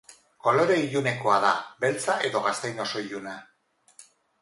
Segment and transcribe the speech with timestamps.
[0.45, 1.53] Kolore ilunekoa da,
[1.85, 3.39] beltza edo gaztain oso iluna.